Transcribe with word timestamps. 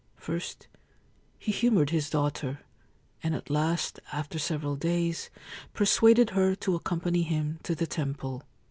First 0.17 0.67
he 1.37 1.51
humoured 1.51 1.91
his 1.91 2.09
daughter, 2.09 2.61
and 3.21 3.35
at 3.35 3.51
last, 3.51 3.99
after 4.11 4.39
several 4.39 4.75
days, 4.75 5.29
persuaded 5.75 6.31
her 6.31 6.55
to 6.55 6.73
accompany 6.73 7.21
him 7.21 7.59
to 7.61 7.75
the 7.75 7.85
temple. 7.85 8.41